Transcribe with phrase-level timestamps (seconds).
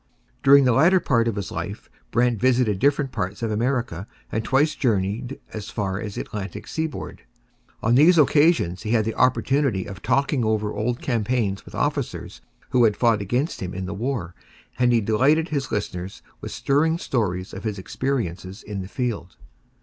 [0.41, 4.73] During the latter part of his life Brant visited different parts of America and twice
[4.73, 7.21] journeyed as far as the Atlantic seaboard.
[7.83, 12.41] On these occasions he had the opportunity of talking over old campaigns with officers
[12.71, 14.33] who had fought against him in the war,
[14.79, 19.37] and he delighted his listeners with stirring stories of his experiences in the field.